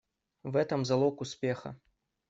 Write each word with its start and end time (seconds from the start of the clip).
В 0.41 0.55
этом 0.55 0.83
залог 0.83 1.21
успеха. 1.21 1.79